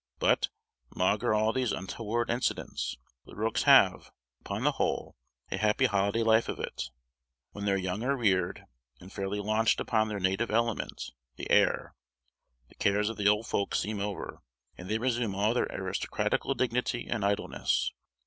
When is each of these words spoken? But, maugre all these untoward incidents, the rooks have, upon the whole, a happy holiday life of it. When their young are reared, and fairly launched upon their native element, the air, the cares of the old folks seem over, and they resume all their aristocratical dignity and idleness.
But, 0.17 0.49
maugre 0.95 1.31
all 1.35 1.53
these 1.53 1.71
untoward 1.71 2.31
incidents, 2.31 2.97
the 3.27 3.35
rooks 3.35 3.61
have, 3.69 4.09
upon 4.39 4.63
the 4.63 4.71
whole, 4.71 5.15
a 5.51 5.57
happy 5.57 5.85
holiday 5.85 6.23
life 6.23 6.49
of 6.49 6.57
it. 6.59 6.89
When 7.51 7.65
their 7.65 7.77
young 7.77 8.01
are 8.01 8.17
reared, 8.17 8.65
and 8.99 9.13
fairly 9.13 9.39
launched 9.39 9.79
upon 9.79 10.07
their 10.07 10.19
native 10.19 10.49
element, 10.49 11.11
the 11.35 11.51
air, 11.51 11.93
the 12.67 12.73
cares 12.73 13.09
of 13.09 13.17
the 13.17 13.27
old 13.27 13.45
folks 13.45 13.77
seem 13.77 13.99
over, 13.99 14.41
and 14.75 14.89
they 14.89 14.97
resume 14.97 15.35
all 15.35 15.53
their 15.53 15.69
aristocratical 15.71 16.55
dignity 16.55 17.05
and 17.07 17.23
idleness. 17.23 17.91